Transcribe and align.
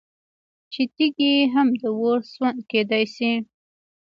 چې 0.71 0.81
تيږي 0.95 1.33
هم 1.53 1.67
د 1.81 1.83
اور 1.97 2.19
سوند 2.33 2.59
كېدى 2.71 3.03
شي 3.15 3.31